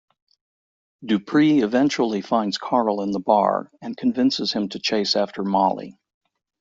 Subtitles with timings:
[1.05, 5.95] Dupree eventually finds Carl in the bar, and convinces him to chase after Molly.